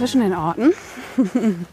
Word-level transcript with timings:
Zwischen 0.00 0.22
den 0.22 0.34
Orten. 0.34 0.72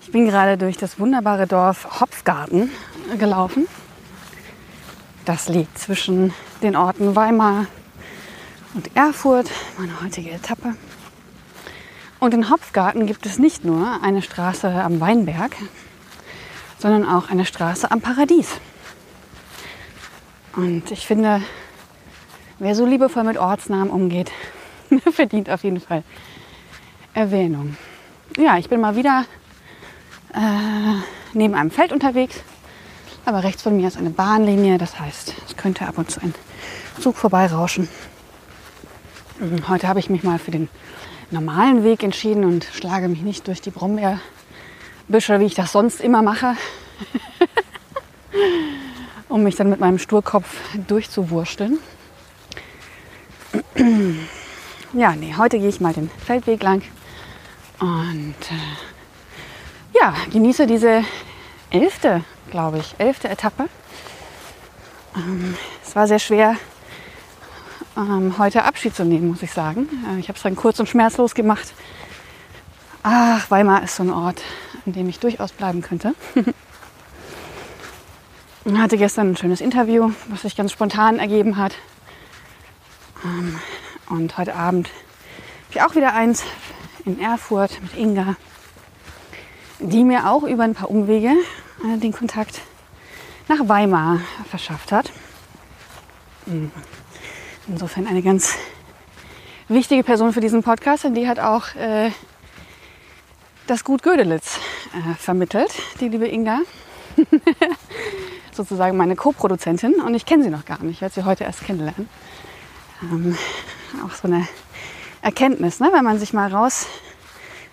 Ich 0.00 0.12
bin 0.12 0.24
gerade 0.24 0.56
durch 0.56 0.78
das 0.78 0.98
wunderbare 0.98 1.46
Dorf 1.46 2.00
Hopfgarten 2.00 2.70
gelaufen. 3.18 3.68
Das 5.26 5.50
liegt 5.50 5.76
zwischen 5.78 6.32
den 6.62 6.76
Orten 6.76 7.14
Weimar 7.14 7.66
und 8.72 8.96
Erfurt, 8.96 9.50
meine 9.76 10.00
heutige 10.00 10.30
Etappe. 10.30 10.76
Und 12.20 12.32
in 12.32 12.48
Hopfgarten 12.48 13.04
gibt 13.04 13.26
es 13.26 13.38
nicht 13.38 13.66
nur 13.66 14.02
eine 14.02 14.22
Straße 14.22 14.66
am 14.66 14.98
Weinberg, 14.98 15.54
sondern 16.78 17.06
auch 17.06 17.28
eine 17.28 17.44
Straße 17.44 17.90
am 17.90 18.00
Paradies. 18.00 18.48
Und 20.56 20.90
ich 20.90 21.06
finde, 21.06 21.42
wer 22.58 22.74
so 22.74 22.86
liebevoll 22.86 23.24
mit 23.24 23.36
Ortsnamen 23.36 23.90
umgeht, 23.90 24.32
verdient 25.12 25.50
auf 25.50 25.64
jeden 25.64 25.80
Fall 25.80 26.02
Erwähnung. 27.18 27.76
Ja, 28.36 28.58
ich 28.58 28.68
bin 28.68 28.80
mal 28.80 28.94
wieder 28.94 29.24
äh, 30.32 31.02
neben 31.32 31.56
einem 31.56 31.72
Feld 31.72 31.90
unterwegs, 31.90 32.36
aber 33.24 33.42
rechts 33.42 33.62
von 33.62 33.76
mir 33.76 33.88
ist 33.88 33.96
eine 33.96 34.10
Bahnlinie, 34.10 34.78
das 34.78 35.00
heißt, 35.00 35.34
es 35.48 35.56
könnte 35.56 35.88
ab 35.88 35.98
und 35.98 36.08
zu 36.12 36.20
ein 36.20 36.32
Zug 37.00 37.16
vorbeirauschen. 37.16 37.88
Mhm, 39.40 39.68
heute 39.68 39.88
habe 39.88 39.98
ich 39.98 40.10
mich 40.10 40.22
mal 40.22 40.38
für 40.38 40.52
den 40.52 40.68
normalen 41.32 41.82
Weg 41.82 42.04
entschieden 42.04 42.44
und 42.44 42.68
schlage 42.72 43.08
mich 43.08 43.22
nicht 43.22 43.48
durch 43.48 43.60
die 43.60 43.72
Brombeerbüsche, 43.72 45.40
wie 45.40 45.46
ich 45.46 45.56
das 45.56 45.72
sonst 45.72 46.00
immer 46.00 46.22
mache, 46.22 46.54
um 49.28 49.42
mich 49.42 49.56
dann 49.56 49.70
mit 49.70 49.80
meinem 49.80 49.98
Sturkopf 49.98 50.54
durchzuwursteln. 50.86 51.80
ja, 54.92 55.16
nee, 55.16 55.34
heute 55.36 55.58
gehe 55.58 55.68
ich 55.68 55.80
mal 55.80 55.92
den 55.92 56.10
Feldweg 56.24 56.62
lang 56.62 56.82
und 57.80 58.34
äh, 58.50 59.98
ja, 59.98 60.14
genieße 60.32 60.66
diese 60.66 61.04
elfte, 61.70 62.24
glaube 62.50 62.78
ich, 62.78 62.94
elfte 62.98 63.28
Etappe. 63.28 63.68
Ähm, 65.16 65.56
es 65.84 65.94
war 65.94 66.06
sehr 66.06 66.18
schwer, 66.18 66.56
ähm, 67.96 68.36
heute 68.38 68.64
Abschied 68.64 68.94
zu 68.94 69.04
nehmen, 69.04 69.28
muss 69.28 69.42
ich 69.42 69.52
sagen. 69.52 69.88
Äh, 70.08 70.20
ich 70.20 70.28
habe 70.28 70.36
es 70.36 70.42
dann 70.42 70.56
kurz 70.56 70.80
und 70.80 70.88
schmerzlos 70.88 71.34
gemacht. 71.34 71.72
Ach, 73.02 73.50
Weimar 73.50 73.82
ist 73.82 73.96
so 73.96 74.02
ein 74.02 74.10
Ort, 74.10 74.42
an 74.86 74.92
dem 74.92 75.08
ich 75.08 75.18
durchaus 75.18 75.52
bleiben 75.52 75.82
könnte. 75.82 76.14
Ich 78.64 78.72
hatte 78.78 78.98
gestern 78.98 79.30
ein 79.32 79.36
schönes 79.36 79.60
Interview, 79.60 80.12
was 80.28 80.42
sich 80.42 80.56
ganz 80.56 80.72
spontan 80.72 81.18
ergeben 81.18 81.56
hat. 81.56 81.74
Ähm, 83.24 83.58
und 84.08 84.36
heute 84.36 84.54
Abend 84.54 84.88
habe 84.88 85.70
ich 85.70 85.82
auch 85.82 85.94
wieder 85.94 86.14
eins 86.14 86.44
in 87.08 87.20
Erfurt 87.20 87.80
mit 87.80 87.96
Inga, 87.96 88.36
die 89.78 90.04
mir 90.04 90.28
auch 90.28 90.42
über 90.42 90.64
ein 90.64 90.74
paar 90.74 90.90
Umwege 90.90 91.32
äh, 91.82 91.96
den 91.98 92.12
Kontakt 92.12 92.60
nach 93.48 93.66
Weimar 93.66 94.20
verschafft 94.50 94.92
hat. 94.92 95.10
Hm. 96.44 96.70
Insofern 97.66 98.06
eine 98.06 98.20
ganz 98.20 98.56
wichtige 99.68 100.04
Person 100.04 100.34
für 100.34 100.40
diesen 100.40 100.62
Podcast, 100.62 101.06
und 101.06 101.14
die 101.14 101.26
hat 101.26 101.38
auch 101.38 101.74
äh, 101.76 102.10
das 103.66 103.84
Gut 103.84 104.02
Gödelitz 104.02 104.58
äh, 104.92 105.14
vermittelt, 105.14 105.72
die 106.00 106.08
liebe 106.08 106.28
Inga. 106.28 106.60
Sozusagen 108.52 108.98
meine 108.98 109.16
Co-Produzentin 109.16 109.94
und 109.94 110.14
ich 110.14 110.26
kenne 110.26 110.44
sie 110.44 110.50
noch 110.50 110.66
gar 110.66 110.82
nicht, 110.82 110.96
ich 110.96 111.00
werde 111.00 111.14
sie 111.14 111.24
heute 111.24 111.44
erst 111.44 111.64
kennenlernen. 111.64 112.08
Ähm, 113.02 113.38
auch 114.04 114.12
so 114.12 114.28
eine 114.28 114.46
Erkenntnis, 115.28 115.78
ne? 115.78 115.90
wenn 115.92 116.04
man 116.04 116.18
sich 116.18 116.32
mal 116.32 116.50
raus 116.50 116.86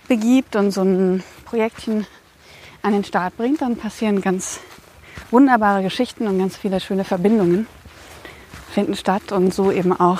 begibt 0.09 0.57
und 0.57 0.71
so 0.71 0.81
ein 0.81 1.23
Projektchen 1.45 2.05
an 2.81 2.91
den 2.91 3.05
Start 3.05 3.37
bringt, 3.37 3.61
dann 3.61 3.77
passieren 3.77 4.19
ganz 4.19 4.59
wunderbare 5.31 5.81
Geschichten 5.81 6.27
und 6.27 6.37
ganz 6.37 6.57
viele 6.57 6.81
schöne 6.81 7.05
Verbindungen 7.05 7.65
finden 8.71 8.97
statt 8.97 9.31
und 9.31 9.53
so 9.53 9.71
eben 9.71 9.97
auch 9.97 10.19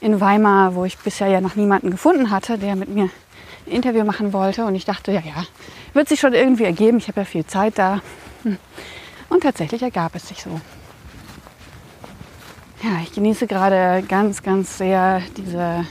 in 0.00 0.20
Weimar, 0.20 0.74
wo 0.74 0.84
ich 0.84 0.98
bisher 0.98 1.28
ja 1.28 1.40
noch 1.40 1.54
niemanden 1.54 1.92
gefunden 1.92 2.32
hatte, 2.32 2.58
der 2.58 2.74
mit 2.74 2.88
mir 2.88 3.04
ein 3.64 3.72
Interview 3.72 4.02
machen 4.02 4.32
wollte 4.32 4.64
und 4.64 4.74
ich 4.74 4.84
dachte, 4.84 5.12
ja, 5.12 5.20
ja, 5.20 5.44
wird 5.92 6.08
sich 6.08 6.18
schon 6.18 6.34
irgendwie 6.34 6.64
ergeben, 6.64 6.98
ich 6.98 7.06
habe 7.06 7.20
ja 7.20 7.24
viel 7.24 7.46
Zeit 7.46 7.78
da. 7.78 8.02
Und 9.28 9.44
tatsächlich 9.44 9.80
ergab 9.80 10.16
es 10.16 10.26
sich 10.26 10.42
so. 10.42 10.60
Ja, 12.84 13.00
ich 13.02 13.12
genieße 13.12 13.46
gerade 13.46 14.04
ganz, 14.06 14.42
ganz 14.42 14.76
sehr 14.76 15.22
diese 15.38 15.86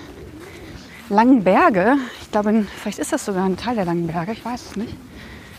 langen 1.09 1.43
Berge. 1.43 1.95
Ich 2.21 2.29
glaube, 2.29 2.67
vielleicht 2.79 2.99
ist 2.99 3.11
das 3.11 3.25
sogar 3.25 3.45
ein 3.45 3.57
Teil 3.57 3.73
der 3.73 3.85
langen 3.85 4.05
Berge, 4.05 4.33
ich 4.33 4.45
weiß 4.45 4.61
es 4.61 4.75
nicht. 4.75 4.95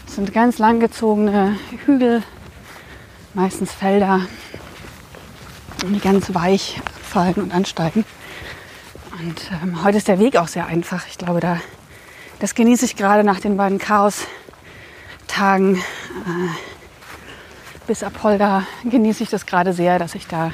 Es 0.07 0.15
sind 0.15 0.33
ganz 0.33 0.59
langgezogene 0.59 1.59
Hügel, 1.87 2.23
meistens 3.33 3.73
Felder, 3.73 4.21
die 5.83 5.99
ganz 5.99 6.33
weich 6.35 6.81
fallen 7.03 7.35
und 7.35 7.53
ansteigen. 7.53 8.05
Und 9.19 9.51
ähm, 9.61 9.83
heute 9.83 9.99
ist 9.99 10.07
der 10.07 10.21
Weg 10.21 10.37
auch 10.37 10.47
sehr 10.47 10.67
einfach. 10.67 11.05
Ich 11.09 11.19
glaube, 11.19 11.41
da, 11.41 11.61
das 12.39 12.55
genieße 12.55 12.85
ich 12.85 12.95
gerade 12.95 13.25
nach 13.25 13.41
den 13.41 13.57
beiden 13.57 13.79
Chaos-Tagen. 13.79 15.79
Äh, 15.79 15.81
bis 17.89 18.05
Apolda 18.05 18.63
genieße 18.85 19.25
ich 19.25 19.31
das 19.31 19.47
gerade 19.47 19.73
sehr, 19.73 19.99
dass 19.99 20.15
ich 20.15 20.29
da 20.29 20.53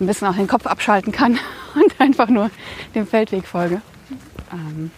ein 0.00 0.06
bisschen 0.06 0.28
auch 0.28 0.36
den 0.36 0.46
Kopf 0.46 0.66
abschalten 0.66 1.12
kann 1.12 1.38
und 1.74 2.00
einfach 2.00 2.28
nur 2.28 2.50
dem 2.94 3.06
Feldweg 3.06 3.46
folge. 3.46 3.80
Ähm 4.52 4.90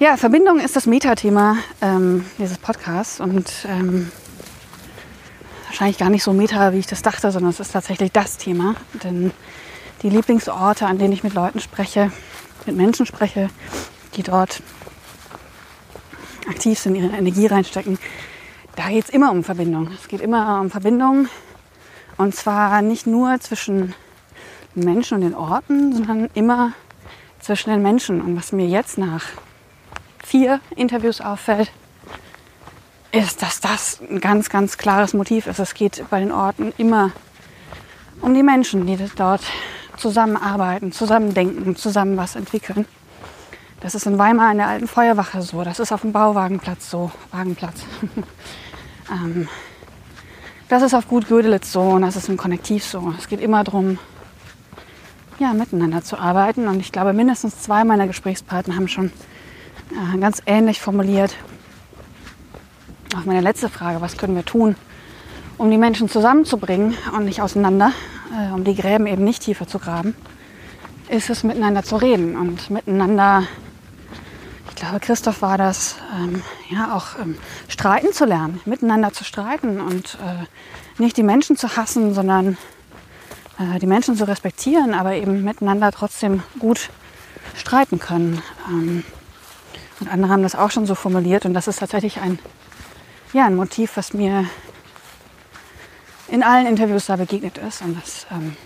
ja, 0.00 0.16
Verbindung 0.16 0.60
ist 0.60 0.76
das 0.76 0.86
Metathema 0.86 1.56
ähm, 1.82 2.24
dieses 2.38 2.58
Podcasts 2.58 3.20
und 3.20 3.50
ähm, 3.68 4.12
wahrscheinlich 5.66 5.98
gar 5.98 6.08
nicht 6.08 6.22
so 6.22 6.32
meta, 6.32 6.72
wie 6.72 6.78
ich 6.78 6.86
das 6.86 7.02
dachte, 7.02 7.32
sondern 7.32 7.50
es 7.50 7.58
ist 7.58 7.72
tatsächlich 7.72 8.12
das 8.12 8.36
Thema. 8.36 8.76
Denn 9.02 9.32
die 10.02 10.08
Lieblingsorte, 10.08 10.86
an 10.86 10.98
denen 10.98 11.12
ich 11.12 11.24
mit 11.24 11.34
Leuten 11.34 11.58
spreche, 11.58 12.12
mit 12.64 12.76
Menschen 12.76 13.06
spreche, 13.06 13.50
die 14.14 14.22
dort 14.22 14.62
aktiv 16.48 16.78
sind, 16.78 16.94
ihre 16.94 17.16
Energie 17.16 17.46
reinstecken, 17.46 17.98
da 18.76 18.88
geht 18.90 19.04
es 19.04 19.10
immer 19.10 19.32
um 19.32 19.42
Verbindung. 19.42 19.90
Es 20.00 20.06
geht 20.06 20.20
immer 20.20 20.60
um 20.60 20.70
Verbindung 20.70 21.28
und 22.18 22.34
zwar 22.34 22.82
nicht 22.82 23.06
nur 23.06 23.40
zwischen 23.40 23.94
Menschen 24.74 25.14
und 25.14 25.20
den 25.22 25.34
Orten, 25.34 25.94
sondern 25.94 26.28
immer 26.34 26.72
zwischen 27.40 27.70
den 27.70 27.82
Menschen. 27.82 28.20
Und 28.20 28.36
was 28.36 28.52
mir 28.52 28.66
jetzt 28.66 28.98
nach 28.98 29.24
vier 30.24 30.60
Interviews 30.76 31.20
auffällt, 31.20 31.70
ist, 33.12 33.40
dass 33.40 33.60
das 33.60 34.00
ein 34.00 34.20
ganz, 34.20 34.50
ganz 34.50 34.76
klares 34.76 35.14
Motiv 35.14 35.46
ist. 35.46 35.58
Es 35.58 35.74
geht 35.74 36.04
bei 36.10 36.20
den 36.20 36.32
Orten 36.32 36.74
immer 36.76 37.12
um 38.20 38.34
die 38.34 38.42
Menschen, 38.42 38.86
die 38.86 38.98
dort 39.16 39.42
zusammenarbeiten, 39.96 40.92
zusammen 40.92 41.34
denken, 41.34 41.76
zusammen 41.76 42.16
was 42.16 42.36
entwickeln. 42.36 42.86
Das 43.80 43.94
ist 43.94 44.06
in 44.06 44.18
Weimar 44.18 44.50
in 44.50 44.58
der 44.58 44.66
alten 44.66 44.88
Feuerwache 44.88 45.40
so, 45.42 45.62
das 45.62 45.78
ist 45.78 45.92
auf 45.92 46.00
dem 46.00 46.12
Bauwagenplatz 46.12 46.90
so, 46.90 47.12
Wagenplatz. 47.30 47.84
ähm, 49.10 49.48
das 50.68 50.82
ist 50.82 50.94
auf 50.94 51.08
Gut 51.08 51.28
Gödelitz 51.28 51.72
so 51.72 51.80
und 51.80 52.02
das 52.02 52.16
ist 52.16 52.28
im 52.28 52.36
Konnektiv 52.36 52.84
so. 52.84 53.14
Es 53.18 53.28
geht 53.28 53.40
immer 53.40 53.64
darum, 53.64 53.98
ja, 55.38 55.52
miteinander 55.54 56.02
zu 56.02 56.18
arbeiten. 56.18 56.68
Und 56.68 56.80
ich 56.80 56.92
glaube, 56.92 57.12
mindestens 57.12 57.60
zwei 57.60 57.84
meiner 57.84 58.06
Gesprächspartner 58.06 58.76
haben 58.76 58.88
schon 58.88 59.10
äh, 59.90 60.18
ganz 60.18 60.42
ähnlich 60.46 60.80
formuliert. 60.80 61.34
Auf 63.16 63.24
meine 63.24 63.40
letzte 63.40 63.68
Frage, 63.68 64.00
was 64.00 64.16
können 64.16 64.36
wir 64.36 64.44
tun, 64.44 64.76
um 65.56 65.70
die 65.70 65.78
Menschen 65.78 66.08
zusammenzubringen 66.08 66.96
und 67.16 67.24
nicht 67.24 67.40
auseinander, 67.40 67.92
äh, 68.36 68.52
um 68.52 68.64
die 68.64 68.74
Gräben 68.74 69.06
eben 69.06 69.24
nicht 69.24 69.42
tiefer 69.42 69.66
zu 69.66 69.78
graben, 69.78 70.14
ist 71.08 71.30
es 71.30 71.44
miteinander 71.44 71.82
zu 71.82 71.96
reden 71.96 72.36
und 72.36 72.68
miteinander 72.68 73.44
glaube, 74.78 75.00
Christoph 75.00 75.42
war 75.42 75.58
das, 75.58 75.96
ähm, 76.16 76.42
ja, 76.70 76.94
auch 76.94 77.18
ähm, 77.18 77.38
streiten 77.68 78.12
zu 78.12 78.24
lernen, 78.24 78.60
miteinander 78.64 79.12
zu 79.12 79.24
streiten 79.24 79.80
und 79.80 80.18
äh, 80.24 81.00
nicht 81.00 81.16
die 81.16 81.22
Menschen 81.22 81.56
zu 81.56 81.76
hassen, 81.76 82.14
sondern 82.14 82.56
äh, 83.58 83.78
die 83.78 83.86
Menschen 83.86 84.16
zu 84.16 84.26
respektieren, 84.26 84.94
aber 84.94 85.14
eben 85.14 85.42
miteinander 85.42 85.90
trotzdem 85.92 86.42
gut 86.58 86.90
streiten 87.54 87.98
können. 87.98 88.42
Ähm, 88.68 89.04
und 90.00 90.08
andere 90.08 90.32
haben 90.32 90.42
das 90.42 90.54
auch 90.54 90.70
schon 90.70 90.86
so 90.86 90.94
formuliert 90.94 91.44
und 91.44 91.54
das 91.54 91.66
ist 91.66 91.80
tatsächlich 91.80 92.20
ein, 92.20 92.38
ja, 93.32 93.46
ein 93.46 93.56
Motiv, 93.56 93.96
was 93.96 94.12
mir 94.12 94.46
in 96.28 96.42
allen 96.42 96.66
Interviews 96.66 97.06
da 97.06 97.16
begegnet 97.16 97.58
ist. 97.58 97.82
Und 97.82 98.00
das, 98.00 98.26
ähm, 98.30 98.56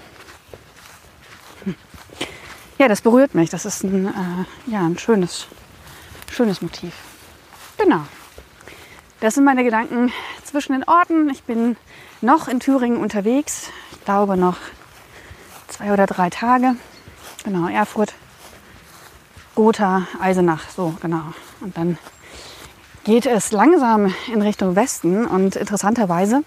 hm. 1.64 1.74
ja, 2.78 2.88
das 2.88 3.00
berührt 3.00 3.34
mich. 3.34 3.50
Das 3.50 3.64
ist 3.64 3.84
ein, 3.84 4.06
äh, 4.06 4.70
ja, 4.70 4.84
ein 4.84 4.98
schönes, 4.98 5.46
schönes 6.32 6.62
Motiv. 6.62 6.94
Genau. 7.78 8.00
Das 9.20 9.34
sind 9.34 9.44
meine 9.44 9.62
Gedanken 9.62 10.12
zwischen 10.44 10.72
den 10.72 10.84
Orten. 10.84 11.30
Ich 11.30 11.44
bin 11.44 11.76
noch 12.20 12.48
in 12.48 12.60
Thüringen 12.60 12.98
unterwegs. 12.98 13.70
Ich 13.92 14.04
glaube 14.04 14.36
noch 14.36 14.56
zwei 15.68 15.92
oder 15.92 16.06
drei 16.06 16.30
Tage. 16.30 16.74
Genau, 17.44 17.68
Erfurt, 17.68 18.14
Gotha, 19.54 20.06
Eisenach, 20.20 20.70
so 20.70 20.94
genau. 21.00 21.32
Und 21.60 21.76
dann 21.76 21.98
geht 23.04 23.26
es 23.26 23.52
langsam 23.52 24.14
in 24.32 24.42
Richtung 24.42 24.76
Westen 24.76 25.26
und 25.26 25.56
interessanterweise, 25.56 26.44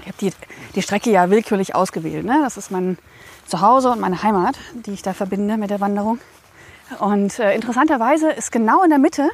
ich 0.00 0.06
habe 0.06 0.16
die, 0.20 0.32
die 0.74 0.82
Strecke 0.82 1.10
ja 1.10 1.30
willkürlich 1.30 1.74
ausgewählt. 1.74 2.24
Ne? 2.24 2.40
Das 2.42 2.56
ist 2.56 2.70
mein 2.70 2.98
Zuhause 3.46 3.90
und 3.90 4.00
meine 4.00 4.22
Heimat, 4.22 4.58
die 4.74 4.92
ich 4.92 5.02
da 5.02 5.12
verbinde 5.12 5.58
mit 5.58 5.70
der 5.70 5.80
Wanderung. 5.80 6.18
Und 6.98 7.38
äh, 7.38 7.54
interessanterweise 7.54 8.30
ist 8.30 8.52
genau 8.52 8.82
in 8.82 8.90
der 8.90 8.98
Mitte, 8.98 9.30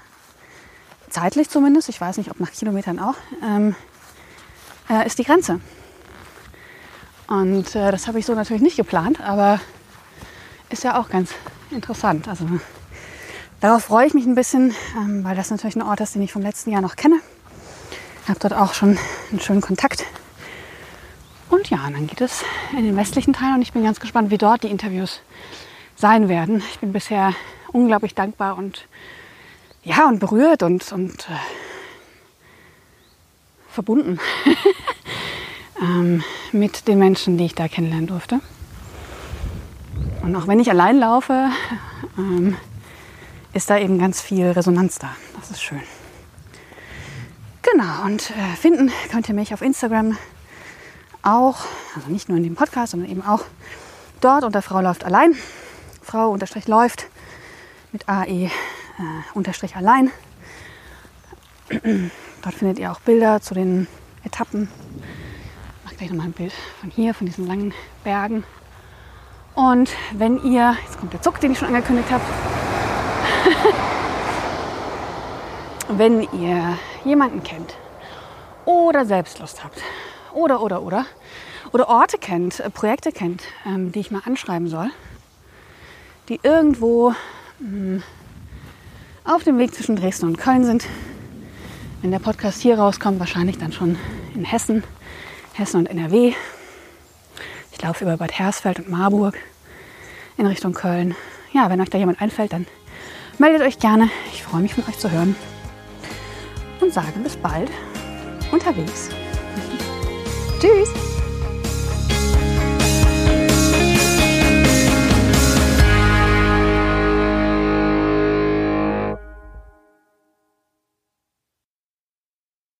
zeitlich 1.11 1.49
zumindest, 1.49 1.89
ich 1.89 2.01
weiß 2.01 2.19
nicht, 2.19 2.31
ob 2.31 2.41
nach 2.41 2.53
Kilometern 2.53 2.99
auch, 2.99 3.17
ähm, 3.43 3.75
äh, 4.89 5.07
ist 5.07 5.19
die 5.19 5.25
Grenze. 5.25 5.61
Und 7.29 7.75
äh, 7.75 7.91
das 7.91 8.09
habe 8.09 8.19
ich 8.19 8.27
so 8.27 8.35
natürlich 8.35 8.63
nicht 8.63 8.77
geplant, 8.77 9.21
aber 9.21 9.61
ist 10.71 10.85
ja 10.85 10.99
auch 10.99 11.09
ganz 11.09 11.31
interessant. 11.71 12.29
Also 12.29 12.47
darauf 13.61 13.85
freue 13.85 14.07
ich 14.07 14.15
mich 14.15 14.27
ein 14.27 14.35
bisschen, 14.35 14.75
ähm, 14.97 15.25
weil 15.25 15.37
das 15.37 15.51
natürlich 15.51 15.77
ein 15.77 15.83
Ort 15.83 16.01
ist, 16.01 16.15
den 16.15 16.23
ich 16.23 16.33
vom 16.33 16.43
letzten 16.43 16.71
Jahr 16.71 16.81
noch 16.81 16.97
kenne. 16.97 17.21
Ich 18.23 18.29
habe 18.29 18.41
dort 18.41 18.55
auch 18.55 18.75
schon 18.75 18.99
einen 19.31 19.41
schönen 19.41 19.61
Kontakt. 19.61 20.05
Und 21.51 21.71
ja, 21.71 21.79
dann 21.79 22.07
geht 22.07 22.21
es 22.21 22.45
in 22.73 22.85
den 22.85 22.97
westlichen 22.97 23.33
Teil 23.33 23.55
und 23.55 23.63
ich 23.63 23.73
bin 23.73 23.83
ganz 23.83 24.01
gespannt, 24.01 24.31
wie 24.31 24.39
dort 24.39 24.63
die 24.63 24.71
Interviews 24.71 25.21
sein 25.99 26.29
werden. 26.29 26.63
Ich 26.71 26.79
bin 26.79 26.93
bisher 26.93 27.35
unglaublich 27.73 28.15
dankbar 28.15 28.57
und 28.57 28.87
ja 29.83 30.09
und 30.09 30.21
berührt 30.21 30.63
und, 30.63 30.93
und 30.93 31.29
äh, 31.29 31.35
verbunden 33.69 34.21
ähm, 35.81 36.23
mit 36.53 36.89
den 36.89 36.99
Menschen, 36.99 37.37
die 37.37 37.47
ich 37.47 37.55
da 37.55 37.69
kennenlernen 37.69 38.07
durfte. 38.07 38.41
Und 40.23 40.37
auch 40.37 40.47
wenn 40.47 40.61
ich 40.61 40.71
allein 40.71 40.99
laufe, 40.99 41.51
ähm, 42.17 42.57
ist 43.53 43.71
da 43.71 43.79
eben 43.79 43.99
ganz 43.99 44.21
viel 44.21 44.47
Resonanz 44.47 44.99
da. 44.99 45.11
Das 45.39 45.51
ist 45.51 45.63
schön. 45.63 45.83
Genau, 47.63 48.05
und 48.05 48.31
äh, 48.31 48.57
finden 48.57 48.93
könnt 49.11 49.29
ihr 49.29 49.35
mich 49.35 49.53
auf 49.53 49.63
Instagram 49.63 50.17
auch, 51.23 51.59
also 51.97 52.09
nicht 52.09 52.29
nur 52.29 52.39
in 52.39 52.45
dem 52.45 52.55
Podcast, 52.55 52.93
sondern 52.93 53.11
eben 53.11 53.25
auch 53.25 53.43
dort 54.21 54.45
unter 54.45 54.63
Frau 54.63 54.81
läuft 54.81 55.05
allein. 55.05 55.35
Frau 56.09 56.31
unterstrich 56.31 56.67
läuft 56.67 57.07
mit 57.93 58.09
AE 58.09 58.47
äh, 58.47 58.51
unterstrich 59.35 59.77
allein. 59.77 60.11
Dort 62.43 62.55
findet 62.55 62.79
ihr 62.79 62.91
auch 62.91 63.01
Bilder 63.01 63.43
zu 63.43 63.53
den 63.53 63.87
Etappen. 64.25 64.71
Ich 65.77 65.85
mache 65.85 65.97
gleich 65.97 66.09
nochmal 66.09 66.29
ein 66.29 66.33
Bild 66.33 66.55
von 66.81 66.91
hier, 66.91 67.13
von 67.13 67.27
diesen 67.27 67.47
langen 67.47 67.75
Bergen. 68.05 68.45
Und 69.55 69.91
wenn 70.13 70.43
ihr, 70.43 70.79
jetzt 70.83 70.99
kommt 70.99 71.13
der 71.13 71.21
Zuck, 71.21 71.41
den 71.41 71.53
ich 71.53 71.59
schon 71.59 71.69
angekündigt 71.69 72.11
habe, 72.11 72.25
wenn 75.91 76.23
ihr 76.23 76.79
jemanden 77.05 77.43
kennt 77.43 77.75
oder 78.65 79.05
Selbstlust 79.05 79.63
habt 79.63 79.83
oder, 80.33 80.63
oder, 80.63 80.81
oder, 80.81 81.05
oder 81.73 81.91
Orte 81.91 82.17
kennt, 82.17 82.61
äh, 82.61 82.71
Projekte 82.71 83.13
kennt, 83.13 83.43
ähm, 83.67 83.93
die 83.93 84.01
ich 84.01 84.11
mal 84.11 84.23
anschreiben 84.25 84.69
soll, 84.69 84.91
die 86.29 86.41
irgendwo 86.43 87.15
mh, 87.59 87.97
mm, 87.97 88.03
auf 89.25 89.45
dem 89.45 89.59
Weg 89.59 89.75
zwischen 89.75 89.97
Dresden 89.97 90.27
und 90.27 90.39
Köln 90.39 90.65
sind, 90.65 90.87
wenn 92.03 92.11
der 92.11 92.19
Podcast 92.19 92.61
hier 92.61 92.79
rauskommt, 92.79 93.19
wahrscheinlich 93.19 93.59
dann 93.59 93.73
schon 93.73 93.99
in 94.35 94.45
Hessen, 94.45 94.85
Hessen 95.55 95.81
und 95.81 95.87
NRW. 95.87 96.33
Ich 97.73 97.83
laufe 97.83 98.05
über 98.05 98.17
Bad 98.17 98.33
Hersfeld 98.39 98.79
und 98.79 98.89
Marburg 98.89 99.37
in 100.37 100.47
Richtung 100.47 100.73
Köln. 100.73 101.15
Ja, 101.53 101.71
wenn 101.71 101.81
euch 101.81 101.91
da 101.91 101.99
jemand 101.99 102.21
einfällt, 102.21 102.53
dann 102.53 102.67
meldet 103.39 103.63
euch 103.63 103.79
gerne. 103.79 104.11
Ich 104.33 104.43
freue 104.43 104.63
mich 104.63 104.75
von 104.75 104.85
euch 104.89 104.99
zu 104.99 105.11
hören 105.11 105.37
und 106.81 106.93
sage 106.93 107.19
bis 107.23 107.37
bald 107.37 107.71
unterwegs. 108.51 109.11
Tschüss! 110.61 111.18